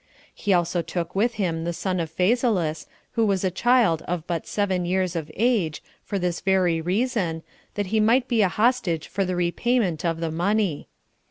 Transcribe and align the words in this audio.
He 0.33 0.51
also 0.51 0.81
took 0.81 1.13
with 1.13 1.35
him 1.35 1.63
the 1.63 1.73
son 1.73 1.99
of 1.99 2.09
Phasaelus, 2.09 2.87
who 3.11 3.23
was 3.23 3.43
a 3.43 3.51
child 3.51 4.01
of 4.07 4.25
but 4.25 4.47
seven 4.47 4.83
years 4.83 5.15
of 5.15 5.29
age, 5.35 5.83
for 6.03 6.17
this 6.17 6.41
very 6.41 6.81
reason, 6.81 7.43
that 7.75 7.85
he 7.93 7.99
might 7.99 8.27
be 8.27 8.41
a 8.41 8.47
hostage 8.49 9.07
for 9.07 9.23
the 9.25 9.35
repayment 9.35 10.03
of 10.03 10.19
the 10.19 10.31
money. 10.31 10.87